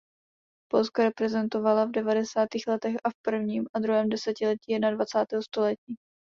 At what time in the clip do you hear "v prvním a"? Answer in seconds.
3.09-3.79